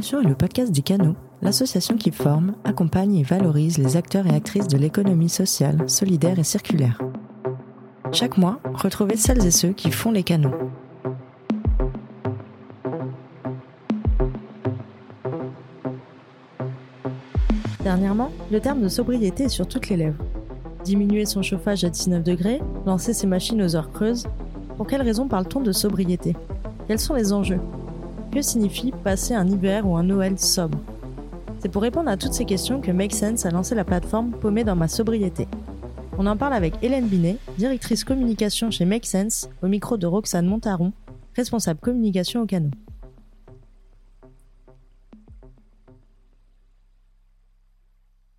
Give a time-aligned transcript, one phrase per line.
[0.00, 4.34] Impulsion est le podcast du Canot, l'association qui forme, accompagne et valorise les acteurs et
[4.34, 6.98] actrices de l'économie sociale, solidaire et circulaire.
[8.10, 10.54] Chaque mois, retrouvez celles et ceux qui font les canaux.
[17.84, 20.24] Dernièrement, le terme de sobriété est sur toutes les lèvres.
[20.82, 24.26] Diminuer son chauffage à 19 degrés, lancer ses machines aux heures creuses.
[24.78, 26.36] Pour quelles raisons parle-t-on de sobriété?
[26.88, 27.60] Quels sont les enjeux?
[28.32, 30.78] Que signifie passer un hiver ou un Noël sobre
[31.58, 34.62] C'est pour répondre à toutes ces questions que Make Sense a lancé la plateforme Paumé
[34.62, 35.48] dans ma sobriété.
[36.16, 40.46] On en parle avec Hélène Binet, directrice communication chez Make Sense, au micro de Roxane
[40.46, 40.92] Montaron,
[41.34, 42.70] responsable communication au canot.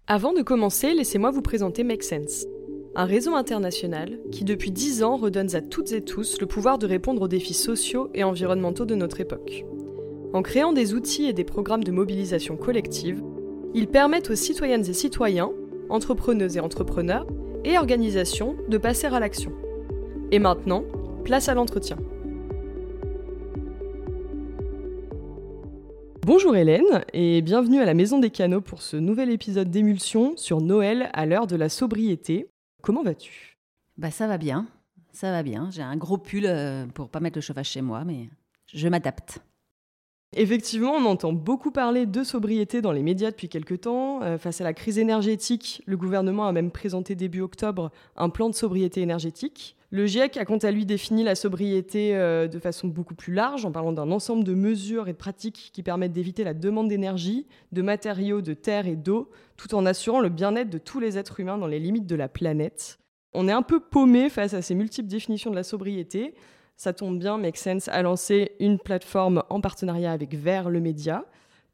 [0.07, 2.45] Avant de commencer, laissez-moi vous présenter Make Sense,
[2.95, 6.87] un réseau international qui depuis 10 ans redonne à toutes et tous le pouvoir de
[6.87, 9.65] répondre aux défis sociaux et environnementaux de notre époque.
[10.33, 13.21] En créant des outils et des programmes de mobilisation collective,
[13.73, 15.51] ils permettent aux citoyennes et citoyens,
[15.89, 17.27] entrepreneuses et entrepreneurs,
[17.65, 19.51] et organisations de passer à l'action.
[20.31, 20.85] Et maintenant,
[21.25, 21.97] place à l'entretien.
[26.25, 30.61] Bonjour Hélène et bienvenue à la Maison des Canaux pour ce nouvel épisode d'émulsion sur
[30.61, 32.47] Noël à l'heure de la sobriété.
[32.81, 33.57] Comment vas-tu?
[33.97, 34.67] Bah ça va bien,
[35.11, 35.69] ça va bien.
[35.71, 38.29] J'ai un gros pull euh, pour pas mettre le chauffage chez moi, mais
[38.73, 39.41] je m'adapte.
[40.33, 44.23] Effectivement, on entend beaucoup parler de sobriété dans les médias depuis quelques temps.
[44.23, 48.49] Euh, face à la crise énergétique, le gouvernement a même présenté début octobre un plan
[48.49, 49.75] de sobriété énergétique.
[49.89, 53.65] Le GIEC a quant à lui défini la sobriété euh, de façon beaucoup plus large
[53.65, 57.45] en parlant d'un ensemble de mesures et de pratiques qui permettent d'éviter la demande d'énergie,
[57.73, 61.41] de matériaux, de terre et d'eau, tout en assurant le bien-être de tous les êtres
[61.41, 62.99] humains dans les limites de la planète.
[63.33, 66.35] On est un peu paumé face à ces multiples définitions de la sobriété.
[66.81, 71.25] Ça tombe bien, Make a lancé une plateforme en partenariat avec Vert le Média,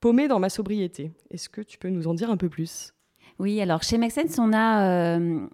[0.02, 1.14] paumé dans ma sobriété.
[1.32, 2.92] Est-ce que tu peux nous en dire un peu plus?
[3.40, 5.48] Oui, alors chez Make on a euh,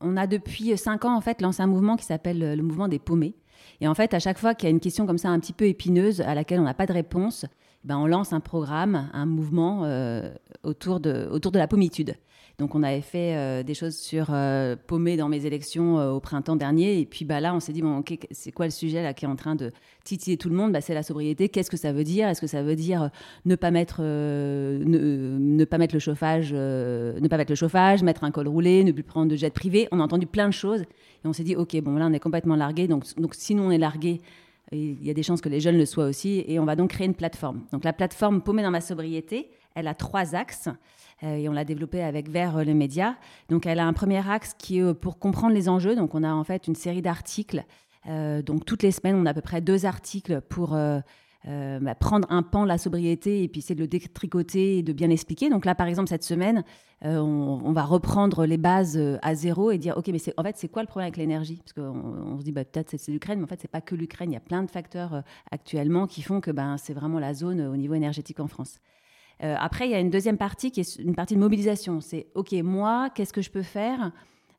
[0.00, 2.98] on a depuis cinq ans en fait lancé un mouvement qui s'appelle le mouvement des
[2.98, 3.34] paumés.
[3.82, 5.52] Et en fait, à chaque fois qu'il y a une question comme ça un petit
[5.52, 7.44] peu épineuse à laquelle on n'a pas de réponse,
[7.86, 10.30] ben on lance un programme, un mouvement euh,
[10.62, 12.16] autour, de, autour de la pommitude.
[12.58, 16.20] Donc on avait fait euh, des choses sur euh, paumer dans mes élections euh, au
[16.20, 17.00] printemps dernier.
[17.00, 19.28] Et puis bah, là, on s'est dit, bon, c'est quoi le sujet là, qui est
[19.28, 19.72] en train de
[20.04, 20.72] titiller tout le monde?
[20.72, 21.50] Bah, C'est la sobriété.
[21.50, 22.28] Qu'est-ce que ça veut dire?
[22.28, 23.10] Est-ce que ça veut dire
[23.44, 28.24] ne pas mettre, ne, ne, pas mettre le chauffage, ne pas mettre le chauffage, mettre
[28.24, 29.86] un col roulé, ne plus prendre de jet privé?
[29.92, 30.80] On a entendu plein de choses.
[30.80, 32.88] Et on s'est dit, OK, bon, là, on est complètement largué.
[32.88, 34.22] Donc, donc sinon, on est largué.
[34.72, 36.44] Il y a des chances que les jeunes le soient aussi.
[36.46, 37.62] Et on va donc créer une plateforme.
[37.72, 40.68] Donc la plateforme Paumer dans ma sobriété, elle a trois axes.
[41.22, 43.14] Euh, et on l'a développée avec Vers les médias.
[43.48, 45.94] Donc elle a un premier axe qui est euh, pour comprendre les enjeux.
[45.94, 47.64] Donc on a en fait une série d'articles.
[48.08, 50.76] Euh, donc toutes les semaines, on a à peu près deux articles pour
[51.46, 54.92] bah, prendre un pan de la sobriété et puis essayer de le détricoter et de
[54.92, 55.48] bien expliquer.
[55.48, 56.64] Donc là, par exemple, cette semaine,
[57.02, 60.82] on, va reprendre les bases à zéro et dire, OK, mais en fait, c'est quoi
[60.82, 61.62] le problème avec l'énergie?
[61.62, 64.30] Parce qu'on se dit, bah, peut-être c'est l'Ukraine, mais en fait, c'est pas que l'Ukraine.
[64.30, 67.60] Il y a plein de facteurs actuellement qui font que ben, c'est vraiment la zone
[67.60, 68.80] au niveau énergétique en France.
[69.42, 72.00] Euh, après, il y a une deuxième partie qui est une partie de mobilisation.
[72.00, 74.12] C'est OK, moi, qu'est-ce que je peux faire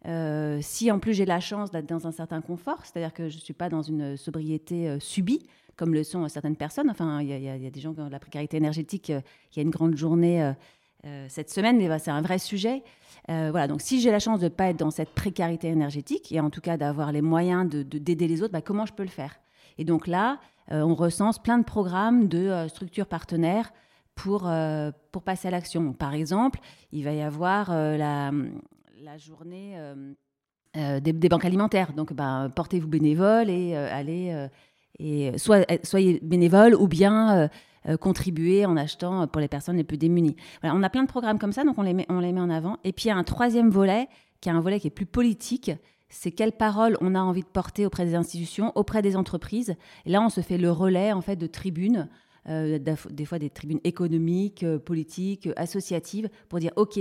[0.06, 3.36] euh, si en plus j'ai la chance d'être dans un certain confort, c'est-à-dire que je
[3.36, 5.48] ne suis pas dans une sobriété euh, subie,
[5.78, 6.90] comme le sont certaines personnes.
[6.90, 9.10] Enfin, il y, a des gens qui ont la précarité énergétique.
[9.10, 10.54] Il y a une grande journée
[11.30, 12.84] cette semaine, mais bah, c'est un vrai sujet.
[13.28, 16.40] voilà, donc si j'ai la chance de ne pas être dans cette précarité énergétique, et
[16.40, 19.04] en tout cas d'avoir les moyens d'aider de, d'aider les autres, bah, comment je peux
[19.04, 19.40] le faire?
[19.78, 20.40] Et donc là,
[20.70, 23.72] on recense plein de programmes de structures partenaires
[24.18, 25.94] pour, euh, pour passer à l'action.
[25.94, 26.60] Par exemple,
[26.92, 28.32] il va y avoir euh, la,
[29.02, 29.78] la, journée
[30.76, 31.94] euh, des, banques alimentaires.
[31.94, 34.50] Donc, ben, portez-vous bénévole et allez,
[35.00, 37.50] et soit, soyez bénévole ou bien
[38.02, 40.36] contribuer en achetant pour les personnes les plus démunies.
[40.62, 42.42] Voilà, on a plein de programmes comme ça, donc on les met, on les met
[42.42, 42.78] en avant.
[42.84, 44.10] Et puis, il y a un troisième volet,
[44.42, 45.72] qui est un volet qui est plus politique,
[46.10, 49.76] c'est quelles paroles on a envie de porter auprès des institutions, auprès des entreprises.
[50.06, 52.14] Et là, on se fait le relais en fait de tribunes euh,
[52.48, 57.00] des fois des tribunes économiques, euh, politiques, associatives, pour dire, OK,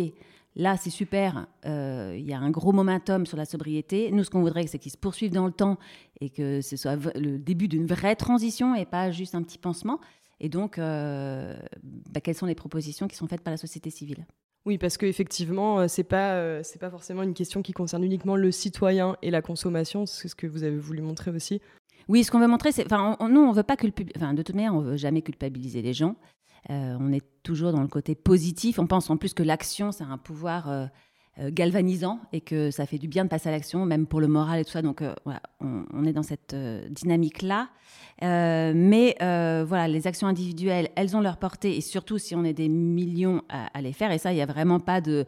[0.57, 4.11] là, c'est super, euh, il y a un gros momentum sur la sobriété.
[4.11, 5.79] Nous, ce qu'on voudrait, c'est qu'il se poursuive dans le temps
[6.21, 10.01] et que ce soit le début d'une vraie transition et pas juste un petit pansement.
[10.41, 14.27] Et donc, bah, quelles sont les propositions qui sont faites par la société civile?
[14.67, 18.51] Oui, parce qu'effectivement, ce n'est pas, c'est pas forcément une question qui concerne uniquement le
[18.51, 21.63] citoyen et la consommation, c'est ce que vous avez voulu montrer aussi.
[22.09, 22.85] Oui, ce qu'on veut montrer, c'est.
[22.85, 24.17] Enfin, nous, on veut pas culpabiliser.
[24.17, 26.17] Enfin, de toute manière, on veut jamais culpabiliser les gens.
[26.71, 28.79] Euh, on est toujours dans le côté positif.
[28.79, 30.71] On pense en plus que l'action, c'est un pouvoir.
[30.71, 30.87] Euh,
[31.51, 34.59] galvanisant et que ça fait du bien de passer à l'action, même pour le moral
[34.59, 34.81] et tout ça.
[34.81, 35.03] Donc
[35.61, 36.57] on, est dans cette
[36.89, 37.69] dynamique-là.
[38.23, 42.71] mais voilà, les actions individuelles, elles ont leur portée et surtout si on est des
[42.71, 44.13] millions à, les faire.
[44.13, 45.27] Et ça, il n'y a vraiment pas de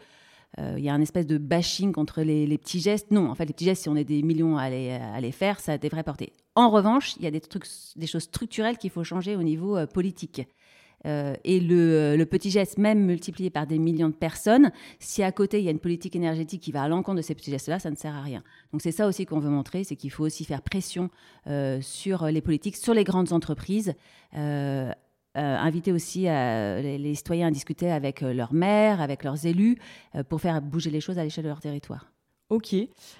[0.56, 3.10] il y a un espèce de bashing contre les, petits gestes.
[3.12, 5.30] Non, en fait, les petits gestes, si on est des millions à les, à les
[5.30, 6.32] faire, ça devrait porter.
[6.56, 9.78] En revanche, il y a des, trucs, des choses structurelles qu'il faut changer au niveau
[9.86, 10.42] politique.
[11.06, 15.58] Euh, et le, petit geste, même multiplié par des millions de personnes, si à côté
[15.58, 17.90] il y a une politique énergétique qui va à l'encontre de ces petits gestes-là, ça
[17.90, 18.42] ne sert à rien.
[18.72, 21.10] Donc c'est ça aussi qu'on veut montrer, c'est qu'il faut aussi faire pression
[21.46, 23.94] euh, sur les politiques, sur les grandes entreprises.
[24.36, 24.92] Euh,
[25.38, 29.78] inviter aussi les, citoyens à discuter avec leurs maires, avec leurs élus,
[30.28, 32.10] pour faire bouger les choses à l'échelle de leur territoire.
[32.50, 32.74] Ok.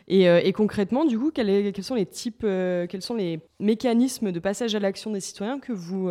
[0.09, 4.79] Et, concrètement, du coup, quels, sont les types, quels sont les mécanismes de passage à
[4.79, 6.09] l'action des citoyens que vous,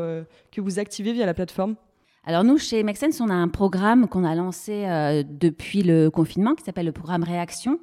[0.51, 1.75] que vous activez via la plateforme?
[2.23, 4.83] Alors nous, chez Make on a un programme qu'on a lancé
[5.29, 7.79] depuis le confinement qui s'appelle le programme Réaction.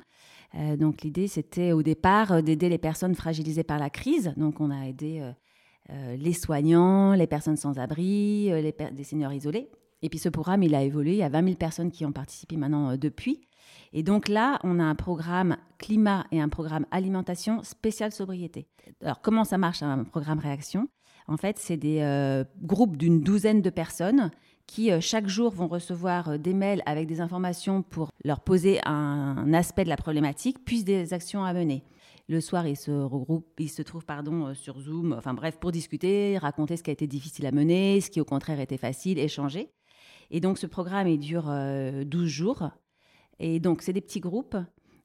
[0.78, 4.34] donc l'idée, c'était au départ d'aider les personnes fragilisées par la crise.
[4.36, 5.22] Donc on a aidé
[5.88, 9.68] les soignants, les personnes sans abri, les des seniors isolés.
[10.02, 11.12] Et puis ce programme, il a évolué.
[11.12, 13.46] Il y a 20 000 personnes qui ont participé maintenant depuis.
[13.92, 18.66] Et donc là, on a un programme climat et un programme alimentation spécial sobriété.
[19.02, 20.88] Alors comment ça marche un programme réaction?
[21.26, 24.30] En fait, c'est des euh, groupes d'une douzaine de personnes
[24.66, 28.80] qui euh, chaque jour vont recevoir euh, des mails avec des informations pour leur poser
[28.84, 31.82] un, aspect de la problématique, puis des actions à mener.
[32.28, 36.38] Le soir, ils se regroupent, ils se trouvent pardon sur Zoom, enfin bref, pour discuter,
[36.38, 39.70] raconter ce qui a été difficile à mener, ce qui au contraire était facile, échanger.
[40.30, 41.52] Et donc ce programme, il dure
[42.06, 42.70] 12 jours.
[43.38, 44.56] Et donc, c'est des petits groupes.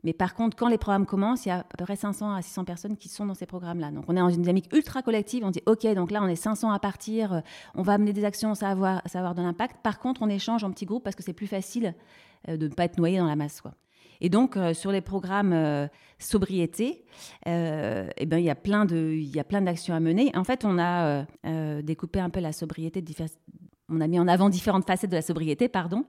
[0.04, 2.42] Mais par contre, quand les programmes commencent, il y a à peu près 500 à
[2.42, 3.92] 600 personnes qui sont dans ces programmes-là.
[3.92, 5.44] Donc, on est dans une dynamique ultra collective.
[5.44, 7.42] On dit, OK, donc là, on est 500 à partir.
[7.76, 9.82] On va amener des actions, ça va avoir, de l'impact.
[9.84, 11.96] Par contre, on échange en petits groupes parce que c'est plus facile
[12.48, 13.60] euh, de ne pas être noyé dans la masse.
[13.60, 13.74] Quoi.
[14.22, 15.88] Et donc, euh, sur les programmes euh,
[16.18, 17.06] sobriété,
[17.46, 18.86] eh ben, il y a plein
[19.62, 20.32] d'actions à mener.
[20.36, 21.26] En fait, on a
[21.82, 23.02] découpé un peu la sobriété
[23.90, 26.06] on a mis en avant différentes facettes de la sobriété, pardon.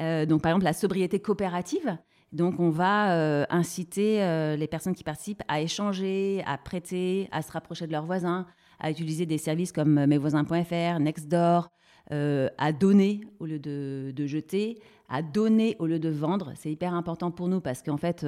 [0.00, 1.98] Euh, donc, par exemple, la sobriété coopérative.
[2.32, 7.42] Donc, on va euh, inciter euh, les personnes qui participent à échanger, à prêter, à
[7.42, 8.46] se rapprocher de leurs voisins,
[8.80, 11.70] à utiliser des services comme mesvoisins.fr, Nextdoor,
[12.10, 14.78] à donner au lieu de, jeter,
[15.08, 16.52] à donner au lieu de vendre.
[16.56, 18.26] C'est hyper important pour nous parce qu'en fait,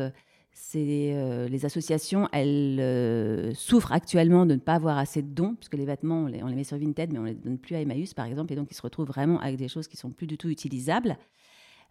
[0.59, 5.55] c'est euh, les associations, elles euh, souffrent actuellement de ne pas avoir assez de dons,
[5.55, 7.83] puisque les vêtements, on les, met sur Vinted, mais on ne les donne plus à
[7.83, 10.27] Emmaüs, par exemple, et donc ils se retrouvent vraiment avec des choses qui sont plus
[10.27, 11.19] du tout utilisables.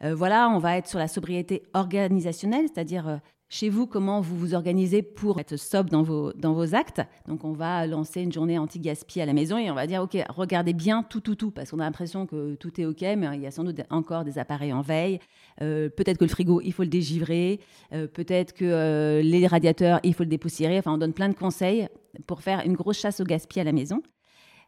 [0.03, 4.55] Euh, voilà, on va être sur la sobriété organisationnelle, c'est-à-dire chez vous, comment vous vous
[4.55, 8.57] organisez pour être sobre dans vos, dans vos actes Donc, on va lancer une journée
[8.57, 11.69] anti-gaspi à la maison et on va dire, OK, regardez bien tout, tout, tout, parce
[11.69, 14.39] qu'on a l'impression que tout est OK, mais il y a sans doute encore des
[14.39, 15.19] appareils en veille.
[15.61, 17.59] Euh, peut-être que le frigo, il faut le dégivrer.
[17.93, 20.79] Euh, peut-être que euh, les radiateurs, il faut le dépoussiérer.
[20.79, 21.87] Enfin, on donne plein de conseils
[22.25, 24.01] pour faire une grosse chasse au gaspillage à la maison.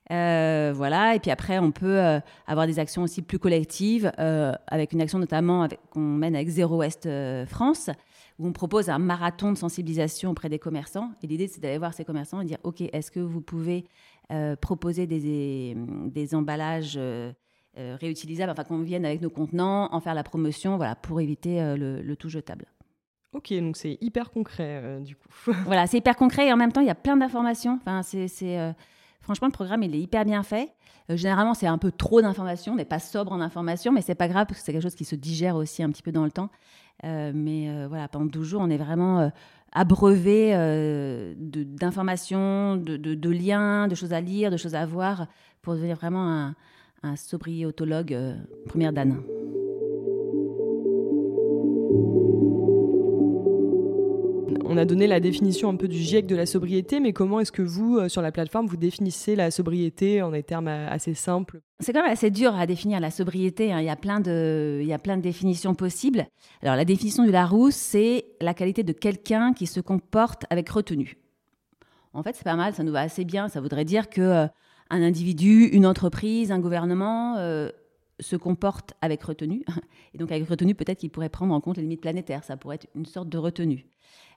[0.09, 1.99] voilà, et puis après, on peut
[2.45, 7.09] avoir des actions aussi plus collectives, avec une action notamment qu'on mène avec Zéro Ouest
[7.47, 7.89] France,
[8.39, 11.11] où on propose un marathon de sensibilisation auprès des commerçants.
[11.23, 13.85] Et l'idée, c'est d'aller voir ces commerçants et dire, OK, est-ce que vous pouvez
[14.31, 17.31] euh, proposer des, des emballages euh,
[17.77, 21.75] euh, réutilisables, enfin qu'on vienne avec nos contenants, en faire la promotion, voilà, pour éviter
[21.77, 22.65] le, tout jetable.
[23.33, 25.29] Ok, donc c'est hyper concret du coup.
[25.65, 27.79] voilà, c'est hyper concret et en même temps, il y a plein d'informations.
[27.81, 28.75] Enfin, c'est,
[29.21, 30.73] franchement, le programme, il est hyper bien fait.
[31.09, 34.27] Généralement, c'est un peu trop d'informations, on n'est pas sobre en informations, mais c'est pas
[34.27, 36.31] grave parce que c'est quelque chose qui se digère aussi un petit peu dans le
[36.31, 36.49] temps.
[37.03, 39.29] Euh, mais euh, voilà, pendant 12 jours, on est vraiment euh,
[39.71, 40.53] abreuvé
[41.37, 45.27] d'informations, de, liens, de choses à lire, de choses à voir
[45.61, 46.55] pour devenir vraiment un,
[47.03, 48.17] un sobriotologue
[48.67, 49.21] première d'âne.
[54.69, 57.53] On a donné la définition un peu du GIEC de la sobriété, mais comment est-ce
[57.53, 61.13] que vous, euh, sur la plateforme, vous définissez la sobriété en des termes euh, assez
[61.13, 61.61] simples?
[61.79, 63.71] C'est quand même assez dur à définir la sobriété.
[63.71, 63.79] Hein.
[63.79, 66.27] Il, y a plein de, il y a plein de définitions possibles.
[66.61, 71.17] Alors, la définition du Larousse, c'est la qualité de quelqu'un qui se comporte avec retenue.
[72.13, 73.47] En fait, c'est pas mal, ça nous va assez bien.
[73.47, 74.47] Ça voudrait dire que euh,
[74.89, 77.37] un individu, une entreprise, un gouvernement
[78.19, 79.63] se comporte avec retenue.
[80.13, 82.43] Et donc, avec retenue, peut-être qu'il pourrait prendre en compte les limites planétaires.
[82.43, 83.85] Ça pourrait être une sorte de retenue.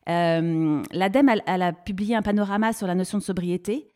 [0.08, 3.88] Euh, L'ADEME, a publié un panorama sur la notion de sobriété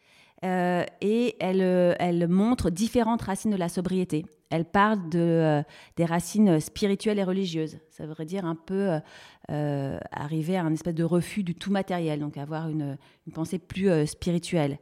[0.44, 4.26] euh, et elle, euh, elle, montre différentes racines de la sobriété.
[4.50, 5.62] Elle parle de,
[5.96, 7.78] des racines spirituelles et religieuses.
[7.90, 9.00] Ça voudrait dire un peu
[9.49, 12.96] arriver à un espèce de refus du tout matériel, donc avoir une
[13.32, 14.78] pensée plus spirituelle.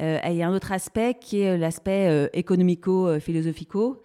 [0.00, 4.02] Il y a un autre aspect qui est l'aspect économico-philosophico,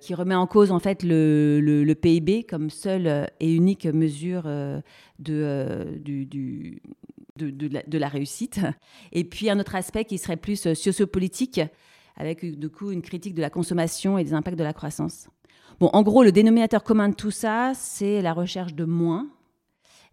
[0.00, 4.44] qui remet en cause en fait le, PIB comme seule et unique mesure
[5.18, 5.62] de,
[7.98, 8.60] la, réussite.
[9.12, 11.60] Et puis un autre aspect qui serait plus sociopolitique,
[12.16, 15.28] avec du coup une critique de la consommation et des impacts de la croissance.
[15.80, 19.28] Bon, en gros, le dénominateur commun de tout ça, c'est la recherche de moins,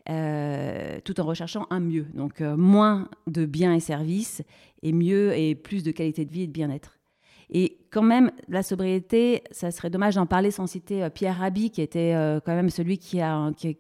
[0.10, 2.08] euh, tout en recherchant un mieux.
[2.14, 4.42] Donc euh, moins de biens et services,
[4.82, 6.98] et mieux et plus de qualité de vie et de bien-être.
[7.54, 11.70] Et quand même, la sobriété, ça serait dommage d'en parler sans citer euh, Pierre Rabhi,
[11.70, 12.14] qui était
[12.46, 13.76] quand même celui qui, a, qui,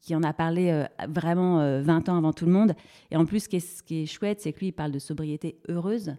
[0.00, 2.74] qui, en a parlé vraiment 20 ans avant tout le monde.
[3.10, 6.14] Et en plus, ce qui est, chouette, c'est que lui, il parle de sobriété heureuse.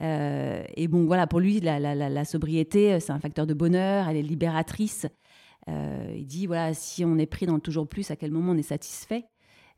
[0.00, 4.22] Et bon, voilà, pour lui, la, sobriété, euh, c'est un facteur de bonheur, elle est
[4.22, 5.06] libératrice.
[5.68, 8.52] Euh, il dit, voilà, si on est pris dans le toujours plus, à quel moment
[8.52, 9.24] on est satisfait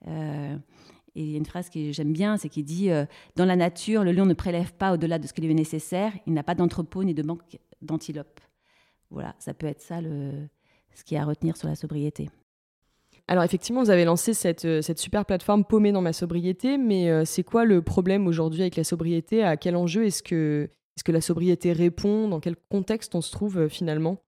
[0.07, 2.91] et il y a une phrase que j'aime bien, c'est qu'il dit
[3.37, 6.13] Dans la nature, le lion ne prélève pas au-delà de ce qui lui est nécessaire,
[6.27, 7.41] il n'a pas d'entrepôt ni de banque
[7.81, 8.41] d'antilope.
[9.11, 10.33] Voilà, ça peut être ça le,
[10.95, 12.29] ce qui est à retenir sur la sobriété.
[13.27, 17.09] Alors effectivement, vous avez lancé cette, euh, cette super plateforme paumée dans ma sobriété, mais
[17.09, 19.43] euh, c'est quoi le problème aujourd'hui avec la sobriété?
[19.43, 22.29] À quel enjeu est-ce que, est que la sobriété répond?
[22.29, 24.19] Dans quel contexte on se trouve euh, finalement?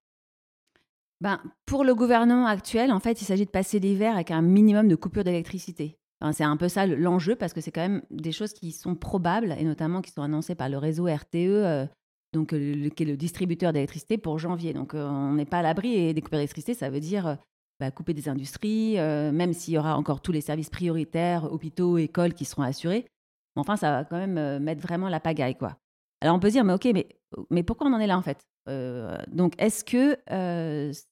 [1.21, 4.89] Ben, Pour le gouvernement actuel, en fait, il s'agit de passer l'hiver avec un minimum
[4.89, 5.99] de coupure d'électricité.
[6.33, 9.55] c'est un peu ça l'enjeu parce que c'est quand même des choses qui sont probables
[9.59, 11.89] et notamment qui sont annoncées par le réseau RTE,
[12.33, 14.73] donc le, qui est le distributeur d'électricité pour janvier.
[14.73, 17.39] Donc on n'est pas à l'abri et des coupures d'électricité, ça veut dire
[17.79, 21.99] bah, couper des industries, euh, même s'il y aura encore tous les services prioritaires, hôpitaux,
[21.99, 23.07] écoles qui seront assurés.
[23.55, 25.77] Enfin, ça va quand même euh, mettre vraiment la pagaille, quoi.
[26.21, 27.09] Alors on peut se dire, mais ok, mais,
[27.51, 28.47] mais pourquoi on en est là en fait?
[28.69, 30.17] Euh, Donc est-ce que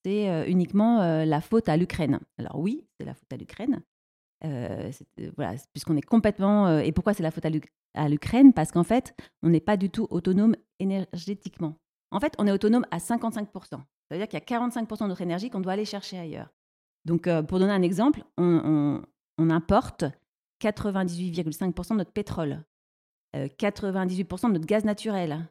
[0.03, 2.21] c'est uniquement la faute à l'Ukraine?
[2.39, 3.83] Alors oui, c'est la faute à l'Ukraine.
[4.43, 6.79] voilà, puisqu'on est complètement.
[6.79, 7.47] et pourquoi c'est la faute
[7.95, 8.53] à l'Ukraine?
[8.53, 11.77] Parce qu'en fait, on n'est pas du tout autonome énergétiquement.
[12.11, 13.49] En fait, on est autonome à 55%.
[14.09, 16.49] Ça veut dire qu'il y a 45% de notre énergie qu'on doit aller chercher ailleurs.
[17.05, 19.03] Donc, euh, pour donner un exemple, on,
[19.39, 20.05] importe
[20.63, 22.63] 98,5% de notre pétrole,
[23.35, 25.47] 98% euh, de notre gaz naturel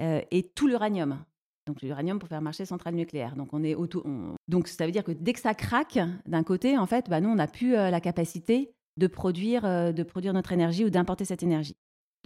[0.00, 1.18] euh, et tout l'uranium.
[1.66, 3.34] Donc, l'uranium pour faire marcher les centrales nucléaires.
[3.34, 4.04] Donc, on est auto,
[4.46, 7.28] Donc, ça veut dire que dès que ça craque, d'un côté, en fait, bah, nous,
[7.28, 11.76] on n'a plus la capacité de produire, de produire notre énergie ou d'importer cette énergie.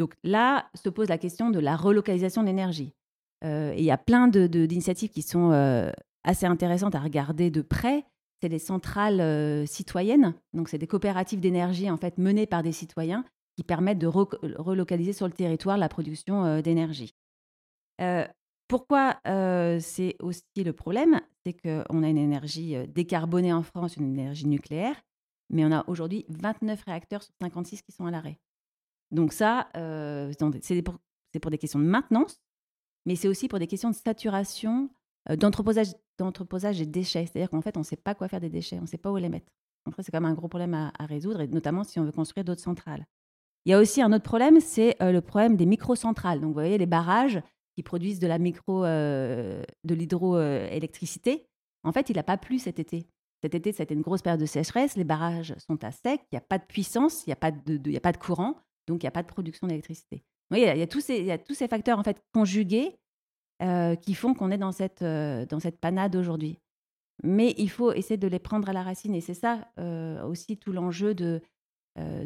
[0.01, 2.95] Donc là se pose la question de la relocalisation de l'énergie.
[3.45, 5.91] Euh, il y a plein d'initiatives qui sont euh,
[6.25, 8.07] assez intéressantes à regarder de près.
[8.41, 10.33] C'est les centrales euh, citoyennes.
[10.55, 13.27] Donc, c'est des coopératives d'énergie en fait menées par des citoyens
[13.57, 17.15] qui permettent de relocaliser sur le territoire la production d'énergie.
[18.69, 24.47] pourquoi c'est aussi le problème C'est qu'on a une énergie décarbonée en France, une énergie
[24.47, 24.97] nucléaire,
[25.51, 28.39] mais on a aujourd'hui 29 réacteurs sur 56 qui sont à l'arrêt.
[29.11, 32.41] Donc ça, c'est pour, des questions de maintenance,
[33.07, 34.91] mais c'est aussi pour des questions de saturation,
[35.31, 37.27] euh, d'entreposage, d'entreposage et de déchets.
[37.27, 39.11] C'est-à-dire qu'en fait, on ne sait pas quoi faire des déchets, on ne sait pas
[39.11, 39.53] où les mettre.
[39.87, 42.45] Après, c'est quand même un gros problème à, résoudre, et notamment si on veut construire
[42.45, 43.07] d'autres centrales.
[43.67, 46.41] Il y a aussi un autre problème, c'est euh, le problème des microcentrales.
[46.41, 47.43] Donc, vous voyez, les barrages
[47.75, 51.47] qui produisent de la micro, euh, l'hydroélectricité.
[51.85, 53.07] En fait, il n'a pas plu cet été.
[53.43, 54.97] Cet été, c'était une grosse période de sécheresse.
[54.97, 56.21] Les barrages sont à sec.
[56.33, 59.07] Il n'y a pas de puissance, il n'y a, pas de, a courant, donc il
[59.07, 60.23] n'y a pas de production d'électricité.
[60.51, 62.99] Oui, il y, a, tous ces, a facteurs en fait conjugués
[63.63, 66.59] euh, qui font qu'on est dans cette, dans cette panade aujourd'hui.
[67.23, 69.15] Mais il faut essayer de les prendre à la racine.
[69.15, 69.69] Et c'est ça
[70.27, 71.41] aussi tout l'enjeu de,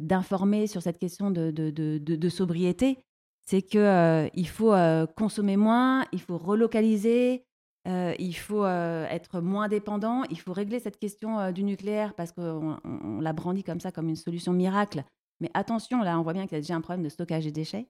[0.00, 2.98] d'informer sur cette question de, de, de, de sobriété.
[3.46, 4.74] C'est qu'il faut
[5.16, 7.44] consommer moins, il faut relocaliser,
[7.86, 13.20] il faut être moins dépendant, il faut régler cette question du nucléaire parce qu'on on,
[13.20, 15.04] l'a brandi comme ça, comme une solution miracle.
[15.40, 17.52] Mais attention, là, on voit bien qu'il y a déjà un problème de stockage des
[17.52, 17.88] déchets.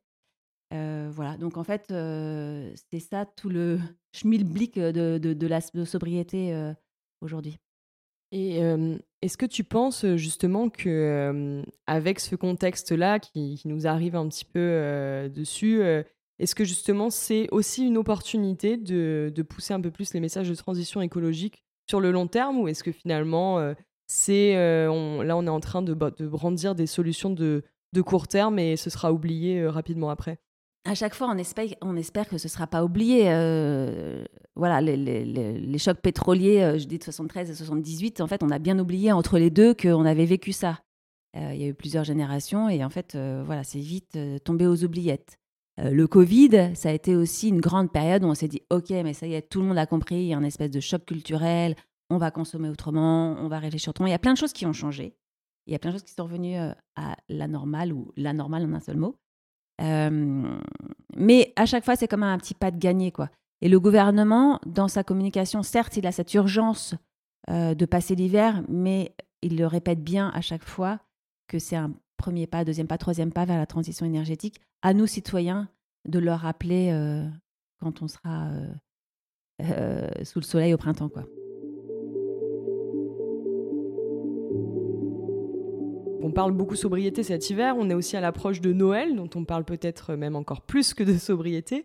[0.72, 3.78] Euh, voilà, donc en fait, euh, c'est ça tout le
[4.12, 6.72] schmilblick de, de, la sobriété euh,
[7.20, 7.58] aujourd'hui.
[8.32, 8.60] Et
[9.22, 14.44] est-ce que tu penses justement que avec ce contexte-là qui, qui, nous arrive un petit
[14.44, 15.82] peu dessus,
[16.38, 20.54] est-ce que justement c'est aussi une opportunité de, pousser un peu plus les messages de
[20.54, 23.74] transition écologique sur le long terme ou est-ce que finalement
[24.08, 27.62] c'est là on est en train de, de brandir des solutions de
[28.04, 30.40] court terme et ce sera oublié rapidement après?
[30.84, 33.24] À chaque fois, on espère, que ce ne sera pas oublié.
[33.28, 34.24] Euh,
[34.54, 38.58] voilà, les, chocs pétroliers, euh, je dis de 73 à 78, en fait, on a
[38.58, 40.80] bien oublié entre les deux qu'on avait vécu ça.
[41.36, 44.84] Euh, il y a eu plusieurs générations et en fait, voilà, c'est vite tombé aux
[44.84, 45.38] oubliettes.
[45.78, 49.14] le Covid, ça a été aussi une grande période où on s'est dit, OK, mais
[49.14, 51.06] ça y est, tout le monde a compris, il y a un espèce de choc
[51.06, 51.76] culturel,
[52.10, 54.06] on va consommer autrement, on va réfléchir autrement.
[54.06, 55.16] Il y a plein de choses qui ont changé.
[55.66, 58.66] Il y a plein de choses qui sont revenues à la normale ou la normale
[58.66, 59.16] en un seul mot.
[59.80, 63.30] Mais à chaque fois, c'est comme un petit pas de gagné, quoi.
[63.60, 66.94] Et le gouvernement, dans sa communication, certes, il a cette urgence
[67.48, 71.00] de passer l'hiver, mais il le répète bien à chaque fois
[71.48, 74.60] que c'est un premier pas, deuxième pas, troisième pas vers la transition énergétique.
[74.82, 75.68] À nous, citoyens,
[76.06, 76.90] de le rappeler
[77.80, 78.50] quand on sera
[80.22, 81.24] sous le soleil au printemps, quoi.
[86.34, 89.64] Parle beaucoup sobriété cet hiver, on est aussi à l'approche de Noël, dont on parle
[89.64, 91.84] peut-être même encore plus que de sobriété.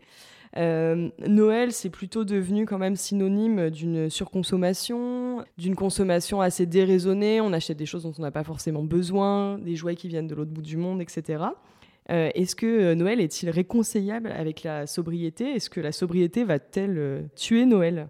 [0.57, 7.39] Euh, Noël, c'est plutôt devenu quand même synonyme d'une surconsommation, d'une consommation assez déraisonnée.
[7.39, 10.35] On achète des choses dont on n'a pas forcément besoin, des jouets qui viennent de
[10.35, 11.43] l'autre bout du monde, etc.
[12.09, 15.53] Euh, est-ce que euh, Noël est-il réconciliable avec la sobriété?
[15.53, 18.09] Est-ce que la sobriété va-t-elle tuer Noël?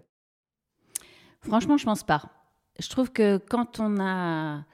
[1.42, 2.22] Franchement, je pense pas.
[2.78, 4.64] Je trouve que quand on a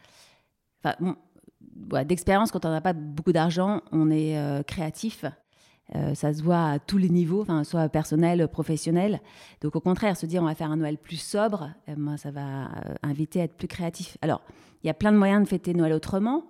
[2.05, 5.25] d'expérience, quand on n'a pas beaucoup d'argent, on est euh, créatif.
[5.95, 9.21] Euh, ça se voit à tous les niveaux, soit personnel, professionnel.
[9.61, 12.31] Donc au contraire, se dire on va faire un Noël plus sobre, euh, moi, ça
[12.31, 12.69] va
[13.03, 14.19] inviter à être plus créatif.
[14.21, 14.43] Alors,
[14.83, 16.47] il y a plein de moyens de fêter Noël autrement,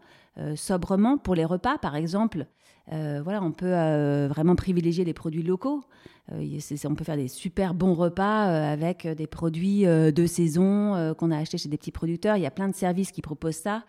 [0.56, 2.46] sobrement, pour les repas par exemple.
[2.90, 5.84] voilà, on peut vraiment privilégier les produits locaux.
[6.30, 11.56] on peut faire des super bons repas avec des produits de saison qu'on a achetés
[11.56, 12.36] chez des petits producteurs.
[12.36, 13.84] Il y a plein de services qui proposent ça.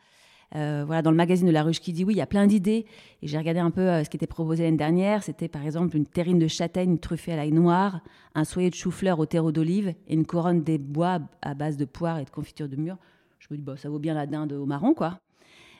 [0.55, 2.47] Euh, voilà, dans le magazine de La Ruche qui dit oui, il y a plein
[2.47, 2.85] d'idées.
[3.21, 5.23] Et j'ai regardé un peu euh, ce qui était proposé l'année dernière.
[5.23, 8.01] C'était par exemple une terrine de châtaigne truffée à l'ail noir,
[8.33, 11.85] un soyer de chou-fleur au terreau d'olive et une couronne des bois à base de
[11.85, 12.97] poire et de confiture de mûre.
[13.39, 15.19] Je me dis, bah, ça vaut bien la dinde au marron, quoi.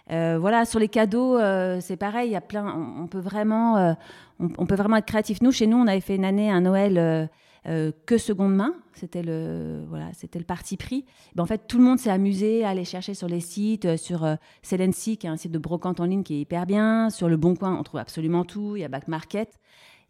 [0.10, 1.38] Euh, voilà, sur les cadeaux,
[1.82, 2.30] c'est pareil.
[2.30, 2.74] Il y a plein.
[3.02, 3.96] On, peut vraiment,
[4.40, 5.42] on, peut vraiment être créatif.
[5.42, 7.30] Nous, chez nous, on avait fait une année un Noël
[7.68, 8.74] euh, que seconde main.
[8.94, 11.06] C'était le, voilà, c'était le parti pris.
[11.36, 13.98] Ben, en fait, tout le monde s'est amusé à aller chercher sur les sites, euh,
[13.98, 17.10] sur euh, Selency, qui est un site de brocante en ligne qui est hyper bien.
[17.10, 18.78] Sur Le Bon Coin, on trouve absolument tout.
[18.78, 19.60] Il y a Back Market.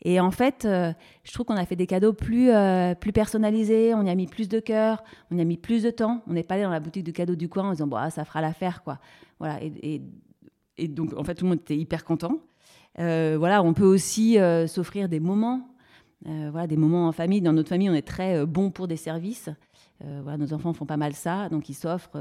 [0.03, 2.51] Et en fait, je trouve qu'on a fait des cadeaux plus,
[2.99, 5.89] plus personnalisés, on y a mis plus de cœur, on y a mis plus de
[5.89, 6.21] temps.
[6.27, 8.23] On n'est pas allé dans la boutique de cadeaux du coin en disant, ah, ça
[8.23, 8.99] fera l'affaire, quoi.
[9.39, 9.59] Voilà.
[9.63, 12.41] Et, donc, en fait, tout le monde était hyper content.
[12.95, 14.37] voilà, on peut aussi
[14.67, 15.67] s'offrir des moments
[16.25, 17.41] euh, voilà, des moments en famille.
[17.41, 19.49] Dans notre famille, on est très euh, bon pour des services.
[20.03, 22.17] Euh, voilà, nos enfants font pas mal ça, donc ils s'offrent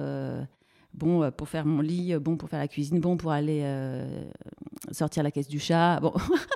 [0.95, 3.63] bon pour faire mon lit, bon pour faire la cuisine, bon pour aller
[4.93, 6.01] sortir la caisse du chat.
[6.01, 6.15] Bon,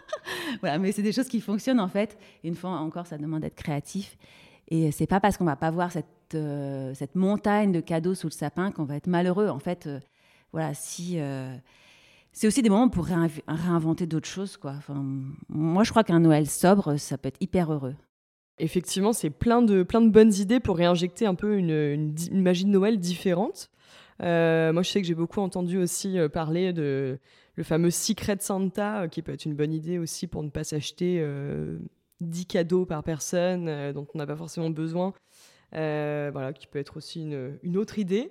[0.60, 2.16] voilà, mais c'est des choses qui fonctionnent en fait.
[2.42, 4.16] Une fois encore, ça demande d'être créatif.
[4.68, 6.06] Et c'est pas parce qu'on va pas voir cette,
[6.94, 9.48] cette montagne de cadeaux sous le sapin qu'on va être malheureux.
[9.48, 9.90] En fait,
[10.52, 11.18] voilà, si
[12.32, 14.56] c'est aussi des moments pour réinventer d'autres choses.
[14.56, 14.74] Quoi.
[15.48, 17.94] Moi, je crois qu'un Noël sobre, ça peut être hyper heureux.
[18.58, 22.70] Effectivement, c'est plein de, plein de bonnes idées pour réinjecter un peu une, magie de
[22.70, 23.70] Noël différente.
[24.22, 27.18] Euh, moi, je sais que j'ai beaucoup entendu aussi euh, parler de
[27.56, 30.62] le fameux Secret Santa, euh, qui peut être une bonne idée aussi pour ne pas
[30.62, 31.26] s'acheter
[32.20, 35.14] 10 cadeaux par personne dont on n'a pas forcément besoin.
[35.72, 37.22] voilà, qui peut être aussi
[37.62, 38.30] une autre idée.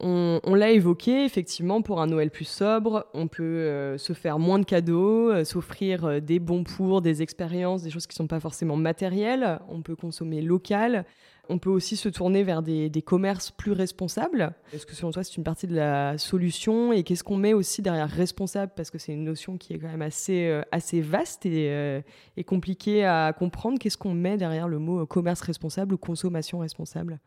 [0.00, 4.60] On, l'a évoqué, effectivement, pour un Noël plus sobre, on peut euh, se faire moins
[4.60, 8.26] de cadeaux, euh, s'offrir euh, des bons pour, des expériences, des choses qui ne sont
[8.28, 9.58] pas forcément matérielles.
[9.68, 11.04] On peut consommer local.
[11.48, 14.52] On peut aussi se tourner vers des, commerces plus responsables.
[14.72, 16.92] Est-ce que selon toi, c'est une partie de la solution?
[16.92, 18.72] Et qu'est-ce qu'on met aussi derrière responsable?
[18.76, 22.02] Parce que c'est une notion qui est quand même assez, assez vaste et,
[22.36, 23.78] et compliquée à comprendre.
[23.78, 27.18] Qu'est-ce qu'on met derrière le mot commerce responsable ou consommation responsable?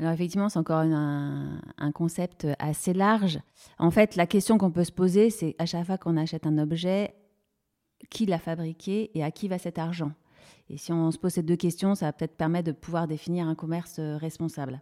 [0.00, 3.38] Alors effectivement, c'est encore un, concept assez large.
[3.78, 6.56] En fait, la question qu'on peut se poser, c'est à chaque fois qu'on achète un
[6.56, 7.14] objet,
[8.08, 10.12] qui l'a fabriqué et à qui va cet argent?
[10.70, 13.46] Et si on se pose ces deux questions, ça va peut-être permettre de pouvoir définir
[13.46, 14.80] un commerce euh, responsable.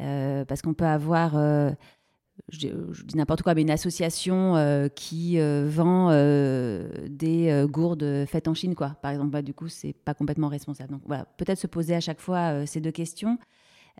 [0.00, 1.70] Euh, parce qu'on peut avoir, euh,
[2.50, 6.10] je, dis n'importe quoi, mais une association qui vend
[7.08, 8.96] des gourdes faites en Chine, quoi.
[9.00, 10.92] Par exemple, bah, du coup, c'est pas complètement responsable.
[10.92, 13.38] Donc voilà, peut-être se poser à chaque fois ces deux questions.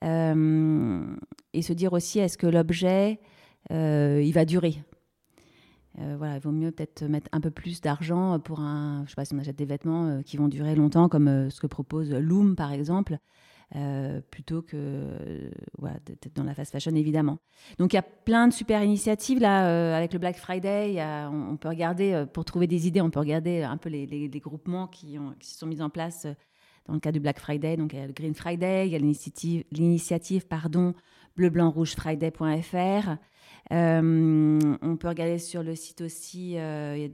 [0.04, 1.16] Euh,
[1.52, 3.20] et se dire aussi, est-ce que l'objet,
[3.70, 4.76] euh, il va durer?
[6.00, 9.14] Euh, voilà, il vaut mieux peut-être mettre un peu plus d'argent pour un, je sais
[9.14, 12.56] pas si on achète des vêtements qui vont durer longtemps, comme ce que propose Loom
[12.56, 13.18] par exemple,
[14.30, 17.38] plutôt que voilà, d'être dans la fast fashion évidemment.
[17.78, 20.96] Donc il y a plein de super initiatives là avec le Black Friday.
[21.30, 25.16] on, peut regarder pour trouver des idées, on peut regarder un peu les, groupements qui,
[25.38, 26.26] qui se sont mis en place
[26.86, 27.76] dans le cas du Black Friday.
[27.76, 30.94] Donc, il y a le Green Friday, il y a l'initiative, pardon,
[31.36, 33.16] bleu-blanc-rouge-friday.fr.
[33.72, 37.08] Euh, on peut regarder sur le site aussi, euh,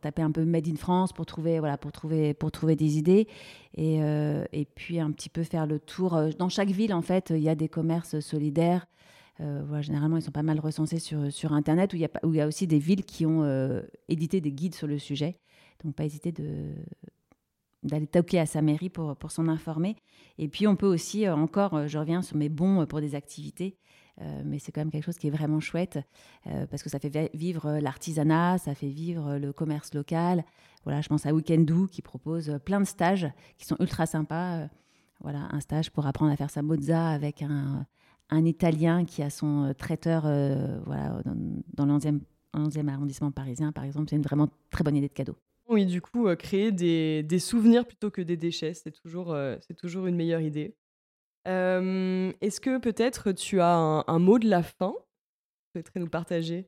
[0.00, 3.26] taper un peu Made in France pour trouver, voilà, pour trouver, pour trouver des idées.
[3.74, 4.44] Et, euh,
[4.74, 6.20] puis un petit peu faire le tour.
[6.38, 8.86] Dans chaque ville, en fait, il y a des commerces solidaires
[9.40, 12.66] voilà, généralement, ils sont pas mal recensés sur, sur Internet, où il y a aussi
[12.66, 15.38] des villes qui ont édité des guides sur le sujet.
[15.84, 16.74] Donc, pas hésiter de,
[17.82, 19.96] d'aller toquer à sa mairie pour, pour s'en informer.
[20.38, 23.76] Et puis, on peut aussi, encore, je reviens sur mes bons pour des activités.
[24.20, 25.98] Euh, mais c'est quand même quelque chose qui est vraiment chouette
[26.48, 30.44] euh, parce que ça fait vivre l'artisanat, ça fait vivre le commerce local.
[30.84, 34.56] Voilà, je pense à Weekendoo qui propose plein de stages qui sont ultra sympas.
[34.56, 34.68] Euh,
[35.20, 37.86] voilà, un stage pour apprendre à faire sa mozza avec un,
[38.30, 41.34] un Italien qui a son traiteur voilà, dans,
[41.74, 44.06] dans le 11e, arrondissement parisien, par exemple.
[44.10, 45.36] C'est une vraiment très bonne idée de cadeau.
[45.68, 50.06] Oui, du coup, créer des, des, souvenirs plutôt que des déchets, c'est toujours, c'est toujours
[50.06, 50.74] une meilleure idée.
[51.44, 54.94] Est-ce que peut-être tu as un, mot de la fin?
[55.74, 56.66] Que tu nous partager?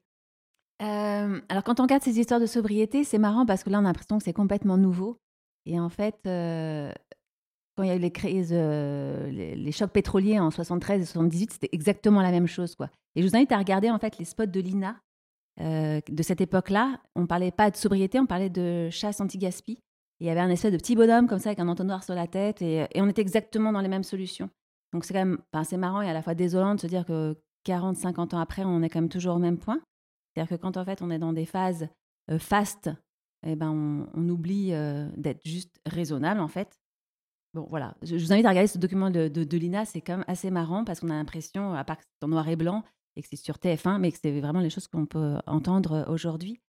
[0.78, 3.88] Alors, quand on regarde ces histoires de sobriété, c'est marrant parce que là, on a
[3.88, 5.18] l'impression que c'est complètement nouveau.
[5.64, 11.00] Et en fait, quand il y a eu les crises, les, chocs pétroliers en 73
[11.00, 12.74] et 78, c'était exactement la même chose.
[12.74, 12.90] quoi.
[13.14, 15.00] Et je vous invite à regarder en fait les spots de l'INA
[15.60, 17.00] de cette époque-là.
[17.14, 19.78] On parlait pas de sobriété, on parlait de chasse anti-gaspi.
[20.20, 22.26] Il y avait un espèce de petit bonhomme comme ça avec un entonnoir sur la
[22.26, 24.50] tête et, on était exactement dans les mêmes solutions.
[24.92, 27.36] Donc c'est quand même c'est marrant et à la fois désolant de se dire que
[27.64, 29.80] 40, 50 ans après, on est quand même toujours au même point.
[30.34, 31.88] C'est-à-dire que quand en fait on est dans des phases
[32.30, 32.90] euh, fastes,
[33.46, 36.78] eh ben on, oublie euh, d'être juste raisonnable en fait.
[37.54, 40.24] Bon voilà, je, vous invite à regarder ce document de, de, l'INA, c'est quand même
[40.28, 42.84] assez marrant parce qu'on a l'impression, à part que c'est en noir et blanc
[43.20, 46.60] et que c'est sur TF1, mais que c'est vraiment les choses qu'on peut entendre aujourd'hui.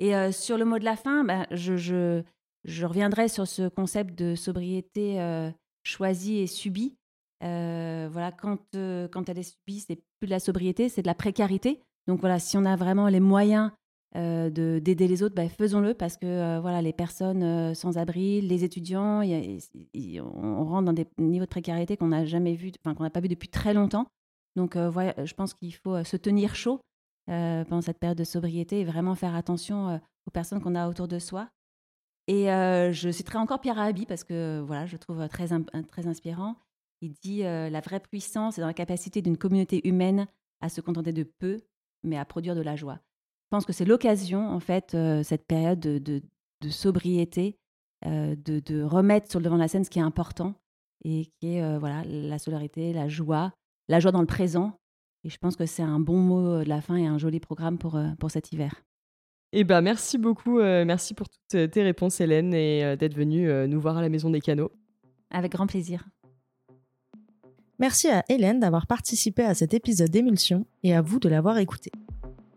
[0.00, 4.18] Et euh, sur le mot de la fin, ben, je, je, reviendrai sur ce concept
[4.18, 5.18] de sobriété
[5.84, 6.96] choisie et subie.
[7.44, 11.06] Euh, voilà, quand, euh, quand elle est subie, c'est plus de la sobriété, c'est de
[11.06, 11.80] la précarité.
[12.06, 13.70] Donc voilà, si on a vraiment les moyens
[14.16, 19.22] euh, d'aider les autres, bah, faisons-le parce que voilà, les personnes sans abri, les étudiants,
[19.22, 23.20] on rentre dans des niveaux de précarité qu'on n'a jamais vu, enfin qu'on n'a pas
[23.20, 24.06] vu depuis très longtemps.
[24.58, 26.80] Donc voilà, je pense qu'il faut se tenir chaud
[27.26, 31.20] pendant cette période de sobriété et vraiment faire attention aux personnes qu'on a autour de
[31.20, 31.48] soi.
[32.26, 36.56] Et je citerai encore Pierre Rabhi parce que voilà, je trouve très, inspirant.
[37.02, 40.26] Il dit la vraie puissance est dans la capacité d'une communauté humaine
[40.60, 41.60] à se contenter de peu,
[42.02, 42.98] mais à produire de la joie.
[43.44, 46.20] Je pense que c'est l'occasion, en fait, cette période de,
[46.68, 47.60] sobriété,
[48.04, 50.56] de, remettre sur le devant de la scène ce qui est important
[51.04, 53.52] et qui est voilà la solidarité, la joie,
[53.88, 54.78] la joie dans le présent.
[55.24, 57.78] Et je pense que c'est un bon mot de la fin et un joli programme
[57.78, 58.74] pour, pour cet hiver.
[59.52, 63.96] Eh ben, merci beaucoup, merci pour toutes tes réponses, Hélène, et d'être venue nous voir
[63.96, 64.70] à la Maison des Canaux.
[65.30, 66.06] Avec grand plaisir.
[67.78, 71.92] Merci à Hélène d'avoir participé à cet épisode d'émulsion et à vous de l'avoir écouté.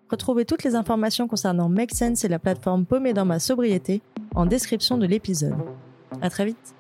[0.10, 4.02] Retrouvez toutes les informations concernant Make Sense et la plateforme Paumée dans ma sobriété
[4.36, 5.56] en description de l'épisode.
[6.22, 6.76] À très vite!